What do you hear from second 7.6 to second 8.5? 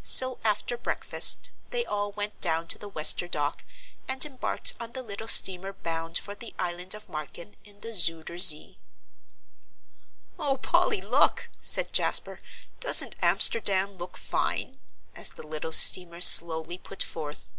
in the Zuyder